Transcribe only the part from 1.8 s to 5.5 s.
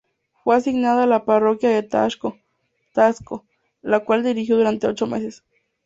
Taxco, la cual dirigió durante ocho meses.